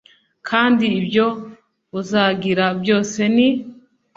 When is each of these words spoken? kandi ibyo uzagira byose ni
kandi 0.47 0.85
ibyo 0.99 1.27
uzagira 1.99 2.65
byose 2.81 3.19
ni 3.35 3.47